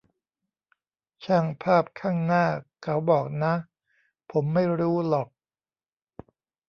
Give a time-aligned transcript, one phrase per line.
[1.23, 2.45] ช่างภาพข้างหน้า
[2.83, 3.53] เขาบอกนะ
[4.31, 5.27] ผมไม่รู้หรอก